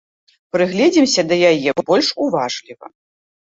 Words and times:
Прыгледзімся 0.55 1.21
да 1.33 1.39
яе 1.51 1.69
больш 1.91 2.07
уважліва. 2.29 2.93